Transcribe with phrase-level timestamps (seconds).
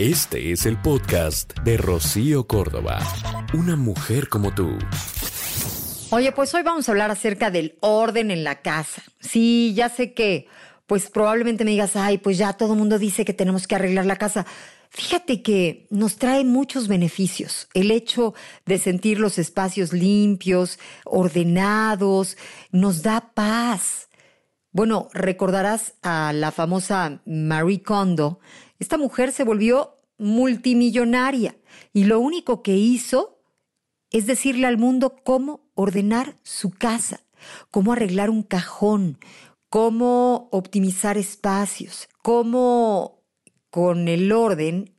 [0.00, 3.00] Este es el podcast de Rocío Córdoba.
[3.52, 4.78] Una mujer como tú.
[6.08, 9.02] Oye, pues hoy vamos a hablar acerca del orden en la casa.
[9.20, 10.46] Sí, ya sé que,
[10.86, 14.06] pues probablemente me digas, ay, pues ya todo el mundo dice que tenemos que arreglar
[14.06, 14.46] la casa.
[14.88, 17.68] Fíjate que nos trae muchos beneficios.
[17.74, 18.32] El hecho
[18.64, 22.38] de sentir los espacios limpios, ordenados,
[22.72, 24.08] nos da paz.
[24.72, 28.38] Bueno, recordarás a la famosa Marie Kondo.
[28.78, 31.56] Esta mujer se volvió multimillonaria
[31.92, 33.40] y lo único que hizo
[34.10, 37.20] es decirle al mundo cómo ordenar su casa,
[37.72, 39.18] cómo arreglar un cajón,
[39.68, 43.24] cómo optimizar espacios, cómo
[43.70, 44.94] con el orden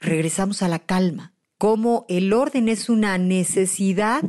[0.00, 4.22] regresamos a la calma, cómo el orden es una necesidad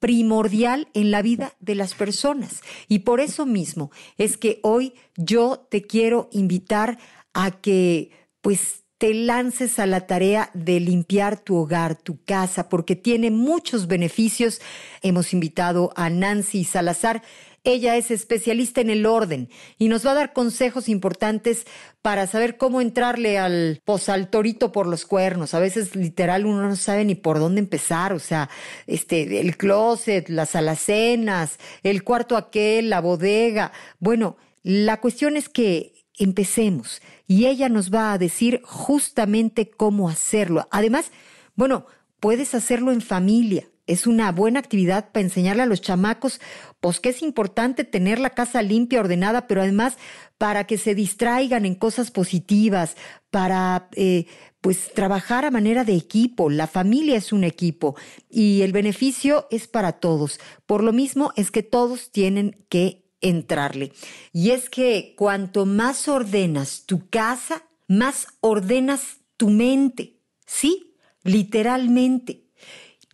[0.00, 2.62] primordial en la vida de las personas.
[2.88, 6.98] Y por eso mismo es que hoy yo te quiero invitar
[7.34, 12.96] a que pues te lances a la tarea de limpiar tu hogar, tu casa, porque
[12.96, 14.60] tiene muchos beneficios.
[15.02, 17.22] Hemos invitado a Nancy Salazar.
[17.68, 21.66] Ella es especialista en el orden y nos va a dar consejos importantes
[22.00, 25.52] para saber cómo entrarle al posaltorito por los cuernos.
[25.52, 28.48] A veces literal uno no sabe ni por dónde empezar, o sea,
[28.86, 33.70] este el closet, las alacenas, el cuarto aquel, la bodega.
[33.98, 40.66] Bueno, la cuestión es que empecemos y ella nos va a decir justamente cómo hacerlo.
[40.70, 41.12] Además,
[41.54, 41.84] bueno,
[42.18, 43.68] puedes hacerlo en familia.
[43.88, 46.40] Es una buena actividad para enseñarle a los chamacos,
[46.78, 49.96] pues que es importante tener la casa limpia, ordenada, pero además
[50.36, 52.96] para que se distraigan en cosas positivas,
[53.30, 54.26] para eh,
[54.60, 56.50] pues trabajar a manera de equipo.
[56.50, 57.96] La familia es un equipo
[58.30, 60.38] y el beneficio es para todos.
[60.66, 63.92] Por lo mismo es que todos tienen que entrarle.
[64.32, 70.20] Y es que cuanto más ordenas tu casa, más ordenas tu mente.
[70.46, 72.47] Sí, literalmente.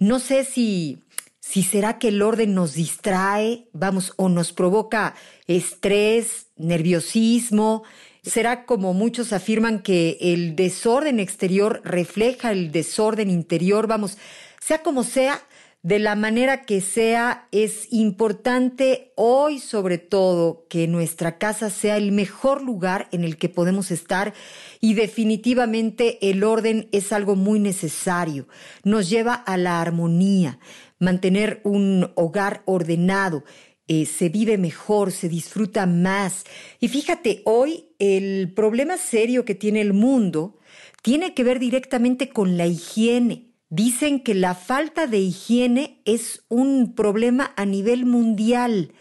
[0.00, 0.98] No sé si,
[1.40, 5.14] si será que el orden nos distrae, vamos, o nos provoca
[5.46, 7.84] estrés, nerviosismo.
[8.22, 14.18] Será como muchos afirman que el desorden exterior refleja el desorden interior, vamos,
[14.60, 15.42] sea como sea,
[15.84, 22.10] de la manera que sea, es importante hoy sobre todo que nuestra casa sea el
[22.10, 24.32] mejor lugar en el que podemos estar
[24.80, 28.48] y definitivamente el orden es algo muy necesario.
[28.82, 30.58] Nos lleva a la armonía,
[30.98, 33.44] mantener un hogar ordenado.
[33.86, 36.44] Eh, se vive mejor, se disfruta más.
[36.80, 40.58] Y fíjate, hoy el problema serio que tiene el mundo
[41.02, 46.94] tiene que ver directamente con la higiene Dicen que la falta de higiene es un
[46.94, 48.92] problema a nivel mundial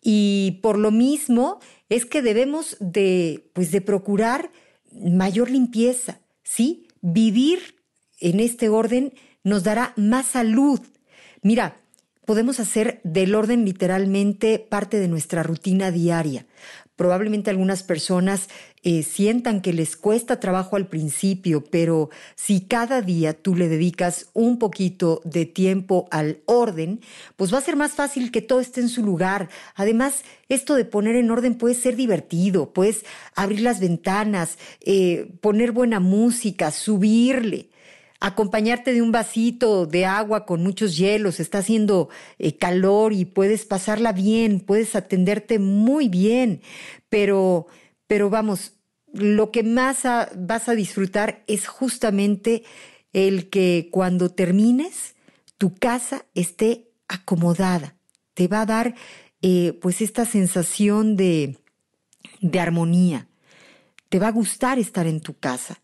[0.00, 1.58] y por lo mismo
[1.88, 4.52] es que debemos de, pues de procurar
[4.92, 6.86] mayor limpieza, ¿sí?
[7.00, 7.80] Vivir
[8.20, 10.78] en este orden nos dará más salud.
[11.42, 11.80] Mira,
[12.24, 16.46] podemos hacer del orden literalmente parte de nuestra rutina diaria.
[16.96, 18.48] Probablemente algunas personas
[18.84, 24.28] eh, sientan que les cuesta trabajo al principio, pero si cada día tú le dedicas
[24.32, 27.00] un poquito de tiempo al orden,
[27.34, 29.48] pues va a ser más fácil que todo esté en su lugar.
[29.74, 35.72] Además, esto de poner en orden puede ser divertido, puedes abrir las ventanas, eh, poner
[35.72, 37.70] buena música, subirle
[38.26, 42.08] acompañarte de un vasito de agua con muchos hielos, está haciendo
[42.38, 46.62] eh, calor y puedes pasarla bien, puedes atenderte muy bien,
[47.10, 47.66] pero,
[48.06, 48.72] pero vamos,
[49.12, 50.04] lo que más
[50.36, 52.64] vas a disfrutar es justamente
[53.12, 55.16] el que cuando termines
[55.58, 57.94] tu casa esté acomodada,
[58.32, 58.94] te va a dar
[59.42, 61.58] eh, pues esta sensación de,
[62.40, 63.28] de armonía,
[64.08, 65.82] te va a gustar estar en tu casa.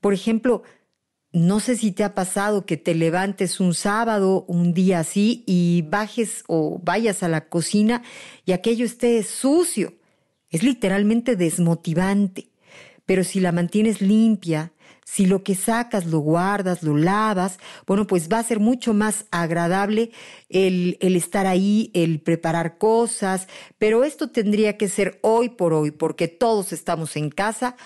[0.00, 0.64] Por ejemplo,
[1.36, 5.84] no sé si te ha pasado que te levantes un sábado, un día así, y
[5.86, 8.02] bajes o vayas a la cocina
[8.46, 9.92] y aquello esté sucio.
[10.48, 12.48] Es literalmente desmotivante.
[13.04, 14.72] Pero si la mantienes limpia,
[15.04, 19.26] si lo que sacas lo guardas, lo lavas, bueno, pues va a ser mucho más
[19.30, 20.12] agradable
[20.48, 23.46] el, estar ahí, el preparar cosas,
[23.76, 27.76] pero esto tendría que ser hoy por hoy, porque todos estamos en casa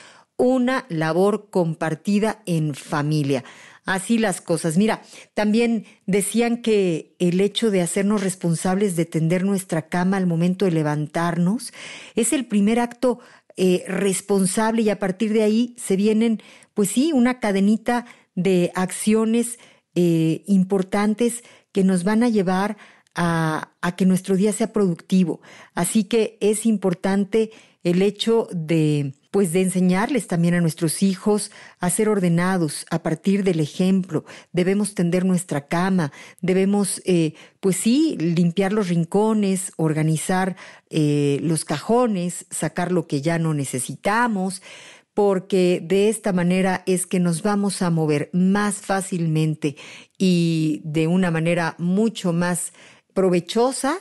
[0.41, 3.45] una labor compartida en familia.
[3.85, 4.77] Así las cosas.
[4.77, 5.03] Mira,
[5.35, 10.71] también decían que el hecho de hacernos responsables de tender nuestra cama al momento de
[10.71, 11.73] levantarnos
[12.15, 13.21] es el primer acto
[13.57, 16.41] eh, responsable y a partir de ahí se vienen,
[16.73, 19.59] pues sí, una cadenita de acciones
[19.95, 21.43] eh, importantes
[21.73, 22.77] que nos van a llevar
[23.15, 25.41] a, a que nuestro día sea productivo.
[25.75, 27.51] Así que es importante
[27.83, 33.45] el hecho de pues de enseñarles también a nuestros hijos a ser ordenados a partir
[33.45, 34.25] del ejemplo.
[34.53, 40.57] Debemos tender nuestra cama, debemos, eh, pues sí, limpiar los rincones, organizar
[40.91, 44.63] eh, los cajones, sacar lo que ya no necesitamos,
[45.15, 49.77] porque de esta manera es que nos vamos a mover más fácilmente
[50.19, 52.73] y de una manera mucho más
[53.15, 53.99] provechosa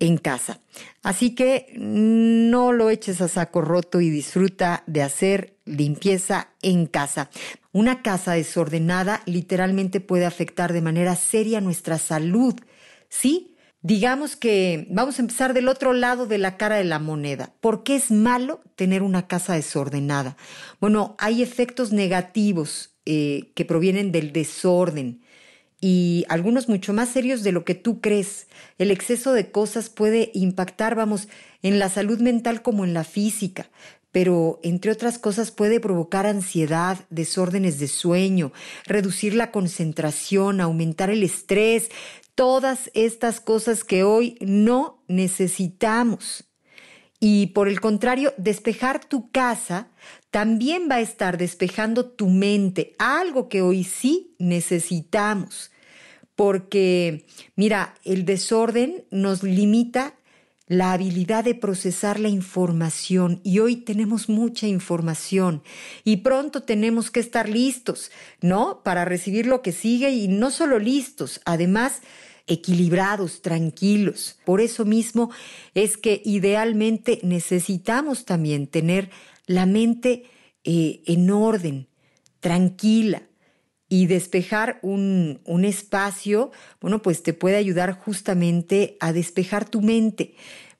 [0.00, 0.60] en casa.
[1.02, 7.30] Así que no lo eches a saco roto y disfruta de hacer limpieza en casa.
[7.72, 12.54] Una casa desordenada literalmente puede afectar de manera seria nuestra salud.
[13.08, 13.56] ¿Sí?
[13.82, 17.52] Digamos que vamos a empezar del otro lado de la cara de la moneda.
[17.60, 20.38] ¿Por qué es malo tener una casa desordenada?
[20.80, 25.20] Bueno, hay efectos negativos eh, que provienen del desorden
[25.86, 28.46] y algunos mucho más serios de lo que tú crees.
[28.78, 31.28] El exceso de cosas puede impactar, vamos,
[31.60, 33.68] en la salud mental como en la física,
[34.10, 38.50] pero entre otras cosas puede provocar ansiedad, desórdenes de sueño,
[38.86, 41.90] reducir la concentración, aumentar el estrés,
[42.34, 46.44] todas estas cosas que hoy no necesitamos.
[47.20, 49.88] Y por el contrario, despejar tu casa
[50.30, 55.72] también va a estar despejando tu mente, algo que hoy sí necesitamos
[56.36, 57.26] porque,
[57.56, 60.14] mira, el desorden nos limita
[60.66, 65.62] la habilidad de procesar la información y hoy tenemos mucha información
[66.04, 68.10] y pronto tenemos que estar listos,
[68.40, 68.82] ¿no?
[68.82, 72.00] Para recibir lo que sigue y no solo listos, además
[72.46, 74.38] equilibrados, tranquilos.
[74.44, 75.30] Por eso mismo
[75.74, 79.10] es que idealmente necesitamos también tener
[79.46, 80.24] la mente
[80.64, 81.88] eh, en orden,
[82.40, 83.22] tranquila,
[83.88, 86.50] y despejar un, un, espacio,
[86.80, 90.34] bueno, pues te puede ayudar justamente a despejar tu mente.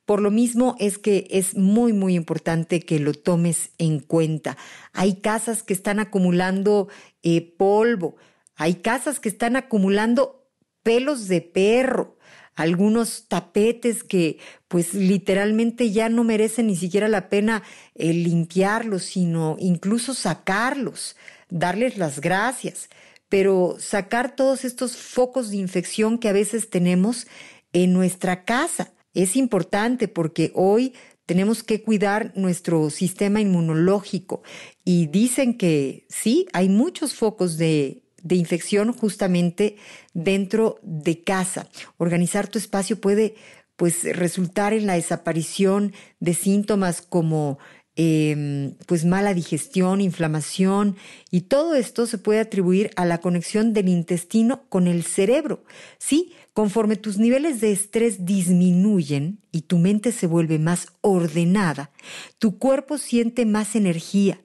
[0.05, 4.55] Por lo mismo es que es muy, muy importante que lo tomes en cuenta.
[4.93, 6.89] Hay casas que están acumulando
[7.23, 8.15] eh, polvo,
[8.55, 10.47] hay casas que están acumulando
[10.83, 12.14] pelos de perro,
[12.55, 17.63] algunos tapetes que pues literalmente ya no merecen ni siquiera la pena
[17.95, 21.15] eh, limpiarlos, sino incluso sacarlos
[21.49, 22.89] darles las gracias,
[23.29, 27.27] pero sacar todos estos focos de infección que a veces tenemos
[27.73, 28.93] en nuestra casa.
[29.13, 30.93] Es importante porque hoy
[31.25, 34.43] tenemos que cuidar nuestro sistema inmunológico
[34.83, 39.77] y dicen que sí, hay muchos focos de, de infección justamente
[40.13, 41.69] dentro de casa.
[41.95, 43.35] Organizar tu espacio puede
[43.77, 47.59] pues resultar en la desaparición de síntomas como
[47.97, 50.97] Em, pues mala digestión, inflamación
[51.31, 55.63] y todo esto se puede atribuir a la conexión del intestino con el cerebro.
[55.97, 61.91] Sí, conforme tus niveles de estrés disminuyen y tu mente se vuelve más ordenada,
[62.37, 64.41] tu cuerpo siente más energía,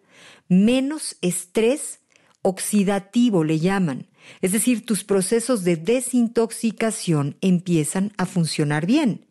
[0.47, 1.99] menos estrés
[2.43, 4.09] oxidativo le llaman.
[4.41, 9.27] Es decir, tus procesos de desintoxicación empiezan a funcionar bien.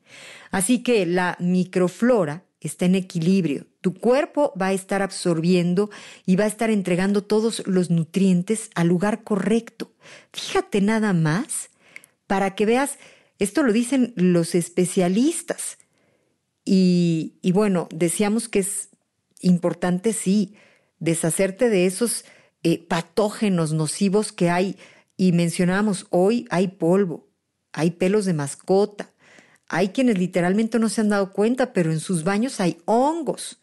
[0.51, 3.67] Así que la microflora está en equilibrio.
[3.81, 5.89] Tu cuerpo va a estar absorbiendo
[6.25, 9.93] y va a estar entregando todos los nutrientes al lugar correcto.
[10.33, 11.69] Fíjate nada más
[12.27, 12.99] para que veas,
[13.39, 15.77] esto lo dicen los especialistas.
[16.65, 18.89] Y, bueno, decíamos que es
[19.39, 20.53] importante, sí,
[20.99, 22.25] deshacerte de esos
[22.63, 24.77] eh, patógenos nocivos que hay.
[25.17, 27.27] Y mencionábamos, hoy hay polvo,
[27.73, 29.11] hay pelos de mascota,
[29.67, 33.59] hay quienes literalmente no se han dado cuenta, pero en sus baños hay hongos.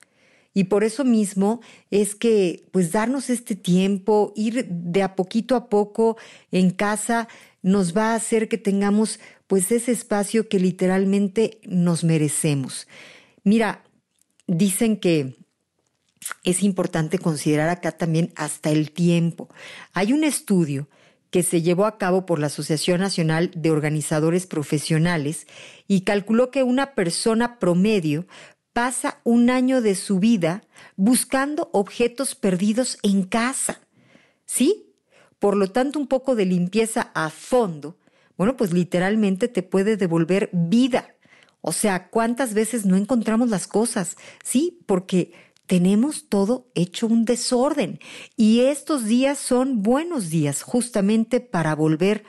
[0.55, 1.61] Y por eso mismo
[1.91, 6.17] es que, pues, darnos este tiempo, ir de a poquito a poco
[6.51, 7.29] en casa,
[7.61, 12.89] nos va a hacer que tengamos, pues, ese espacio que literalmente nos merecemos.
[13.45, 13.85] Mira,
[14.47, 15.37] dicen que
[16.45, 19.49] es importante considerar acá también hasta el tiempo.
[19.93, 20.89] Hay un estudio
[21.31, 25.47] que se llevó a cabo por la Asociación Nacional de Organizadores Profesionales
[25.87, 28.27] y calculó que una persona promedio
[28.73, 30.63] pasa un año de su vida
[30.97, 33.81] buscando objetos perdidos en casa.
[34.45, 34.95] ¿Sí?
[35.39, 37.99] Por lo tanto, un poco de limpieza a fondo,
[38.37, 41.15] bueno, pues literalmente te puede devolver vida.
[41.61, 44.17] O sea, ¿cuántas veces no encontramos las cosas?
[44.45, 45.33] Sí, porque
[45.67, 48.01] tenemos todo hecho un desorden
[48.37, 52.25] y estos días son buenos días justamente para volver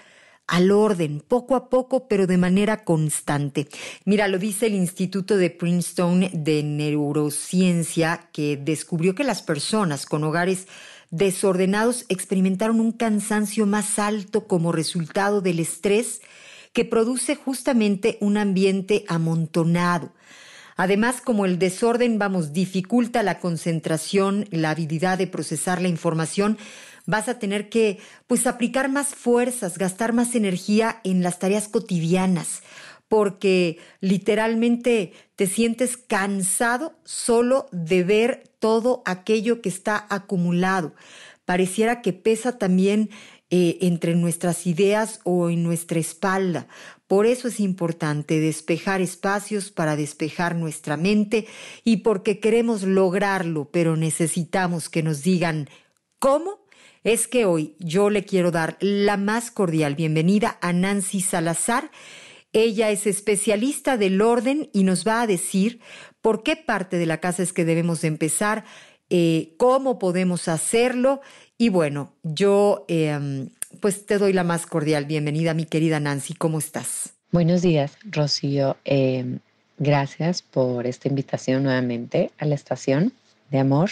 [0.48, 3.68] al orden, poco a poco, pero de manera constante.
[4.06, 10.24] Mira, lo dice el Instituto de Princeton de Neurociencia, que descubrió que las personas con
[10.24, 10.68] hogares
[11.12, 16.22] desordenados experimentaron un cansancio más alto como resultado del estrés
[16.74, 20.14] que produce justamente un ambiente amontonado.
[20.78, 26.58] Además, como el desorden, vamos, dificulta la concentración, la habilidad de procesar la información,
[27.08, 32.62] vas a tener que, pues, aplicar más fuerzas, gastar más energía en las tareas cotidianas,
[33.08, 40.94] porque literalmente te sientes cansado solo de ver todo aquello que está acumulado.
[41.46, 43.10] Pareciera que pesa también
[43.50, 46.68] eh, entre nuestras ideas o en nuestra espalda.
[47.08, 51.48] Por eso es importante despejar espacios para despejar nuestra mente
[51.86, 55.70] y porque queremos lograrlo, pero necesitamos que nos digan
[56.20, 56.60] cómo.
[57.06, 61.92] Es que hoy yo le quiero dar la más cordial bienvenida a Nancy Salazar.
[62.52, 65.80] Ella es especialista del orden y nos va a decir
[66.22, 68.66] por qué parte de la casa es que debemos empezar,
[69.10, 71.22] eh, cómo podemos hacerlo
[71.58, 76.34] y bueno, yo em, pues te doy la más cordial bienvenida, mi querida Nancy.
[76.34, 77.14] ¿Cómo estás?
[77.32, 78.78] Buenos días, Rocío.
[78.86, 79.40] Em,
[79.78, 83.14] gracias por esta invitación nuevamente a la estación
[83.52, 83.90] de amor.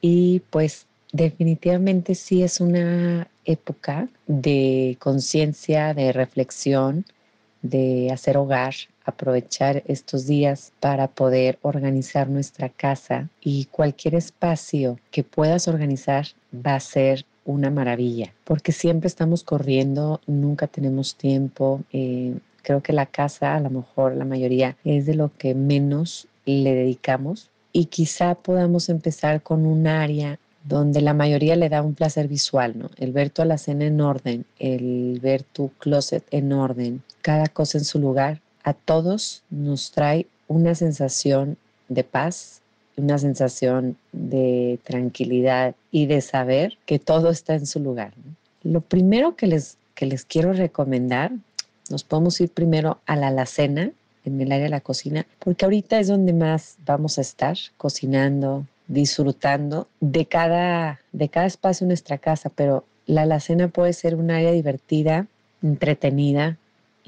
[0.00, 7.04] Y pues definitivamente sí es una época de conciencia, de reflexión,
[7.62, 15.24] de hacer hogar, aprovechar estos días para poder organizar nuestra casa y cualquier espacio que
[15.24, 21.82] puedas organizar va a ser una maravilla, porque siempre estamos corriendo, nunca tenemos tiempo.
[21.92, 26.28] Eh, creo que la casa, a lo mejor la mayoría, es de lo que menos
[26.44, 31.94] le dedicamos y quizá podamos empezar con un área donde la mayoría le da un
[31.94, 32.90] placer visual, ¿no?
[32.98, 37.84] El ver tu alacena en orden, el ver tu closet en orden, cada cosa en
[37.84, 41.56] su lugar, a todos nos trae una sensación
[41.88, 42.60] de paz,
[43.00, 48.12] una sensación de tranquilidad y de saber que todo está en su lugar.
[48.62, 51.32] Lo primero que les, que les quiero recomendar,
[51.90, 53.90] nos podemos ir primero a la alacena,
[54.24, 58.66] en el área de la cocina, porque ahorita es donde más vamos a estar cocinando,
[58.86, 64.30] disfrutando de cada, de cada espacio en nuestra casa, pero la alacena puede ser un
[64.30, 65.26] área divertida,
[65.62, 66.58] entretenida,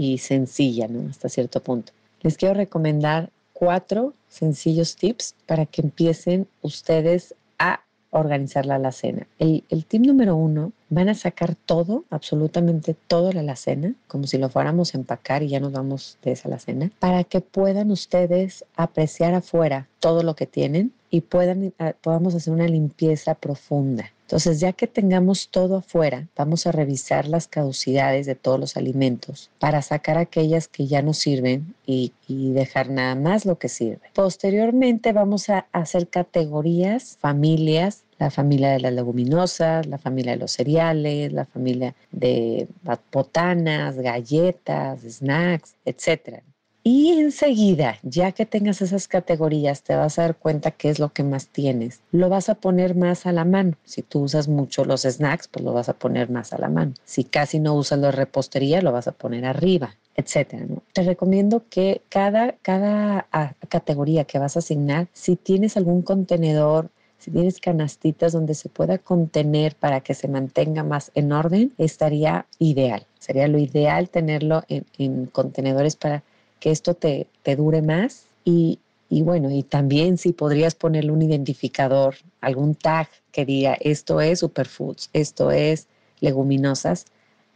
[0.01, 1.11] y sencilla, ¿no?
[1.11, 1.93] Hasta cierto punto.
[2.23, 9.27] Les quiero recomendar cuatro sencillos tips para que empiecen ustedes a organizar la alacena.
[9.39, 14.39] El, el tip número uno, van a sacar todo, absolutamente todo la alacena, como si
[14.39, 18.65] lo fuéramos a empacar y ya nos vamos de esa alacena, para que puedan ustedes
[18.77, 24.11] apreciar afuera todo lo que tienen y puedan, eh, podamos hacer una limpieza profunda.
[24.31, 29.51] Entonces, ya que tengamos todo afuera, vamos a revisar las caducidades de todos los alimentos
[29.59, 33.99] para sacar aquellas que ya no sirven y, dejar nada más lo que sirve.
[34.15, 40.53] Posteriormente, vamos a hacer categorías, familias, la familia de las leguminosas, la familia de los
[40.53, 42.69] cereales, la familia de
[43.11, 46.45] botanas, galletas, snacks, etc.
[46.83, 51.13] Y enseguida, ya que tengas esas categorías, te vas a dar cuenta qué es lo
[51.13, 52.01] que más tienes.
[52.11, 53.75] Lo vas a poner más a la mano.
[53.85, 56.95] Si tú usas mucho los snacks, pues lo vas a poner más a la mano.
[57.05, 60.65] Si casi no usas la repostería, lo vas a poner arriba, etcétera.
[60.95, 66.89] Te recomiendo que cada, cada ah, categoría que vas a asignar, si tienes algún contenedor,
[67.19, 72.47] si tienes canastitas donde se pueda contener para que se mantenga más en orden, estaría
[72.59, 73.07] ideal.
[73.19, 76.23] Sería lo ideal tenerlo en, en contenedores para
[76.61, 81.23] que esto te, te dure más y, y bueno, y también si podrías ponerle un
[81.23, 85.89] identificador, algún tag que diga esto es superfoods, esto es
[86.21, 87.07] leguminosas,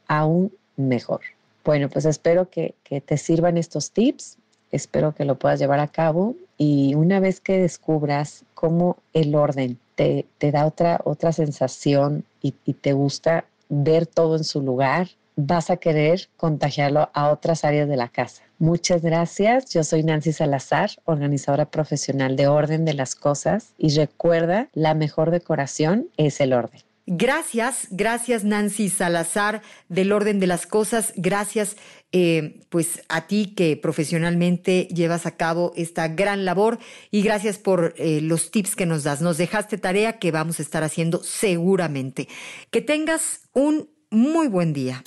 [0.09, 1.21] aún mejor.
[1.65, 4.37] Bueno, pues espero que, que, te sirvan estos tips,
[4.73, 9.79] espero que lo puedas llevar a cabo y una vez que descubras cómo el orden
[9.95, 15.09] te, te da otra, otra sensación y, y te gusta ver todo en su lugar,
[15.37, 18.43] vas a querer contagiarlo a otras áreas de la casa.
[18.59, 19.71] Muchas gracias.
[19.73, 25.31] Yo soy Nancy Salazar, organizadora profesional de Orden de las Cosas y recuerda, la mejor
[25.31, 26.81] decoración es el orden.
[27.07, 29.61] Gracias, gracias Nancy Salazar
[29.91, 31.13] del Orden de las Cosas.
[31.17, 31.77] Gracias
[32.13, 36.79] eh, pues a ti que profesionalmente llevas a cabo esta gran labor
[37.11, 39.21] y gracias por eh, los tips que nos das.
[39.21, 42.27] Nos dejaste tarea que vamos a estar haciendo seguramente.
[42.71, 45.03] Que tengas un muy buen día.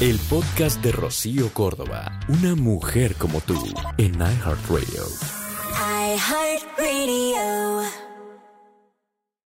[0.00, 3.54] El podcast de Rocío Córdoba, una mujer como tú,
[3.98, 5.04] en iHeartRadio.
[6.14, 8.05] iHeartRadio.